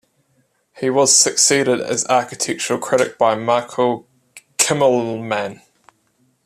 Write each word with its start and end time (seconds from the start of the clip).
He 0.79 0.89
was 0.89 1.15
succeeded 1.15 1.79
as 1.79 2.07
architectural 2.07 2.79
critic 2.79 3.19
by 3.19 3.35
Michael 3.35 4.07
Kimmelman. 4.57 5.61